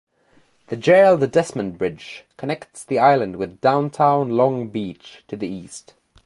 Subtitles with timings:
[0.69, 5.93] The Gerald Desmond Bridge connects the island with downtown Long Beach to the east.